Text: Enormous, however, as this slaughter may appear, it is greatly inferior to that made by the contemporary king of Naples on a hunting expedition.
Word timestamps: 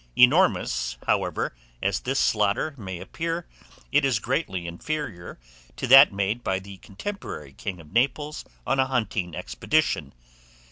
Enormous, 0.15 0.97
however, 1.05 1.53
as 1.79 1.99
this 1.99 2.17
slaughter 2.19 2.73
may 2.75 2.99
appear, 2.99 3.45
it 3.91 4.03
is 4.03 4.17
greatly 4.17 4.65
inferior 4.65 5.37
to 5.75 5.85
that 5.85 6.11
made 6.11 6.43
by 6.43 6.57
the 6.57 6.77
contemporary 6.77 7.53
king 7.53 7.79
of 7.79 7.93
Naples 7.93 8.43
on 8.65 8.79
a 8.79 8.87
hunting 8.87 9.35
expedition. 9.35 10.11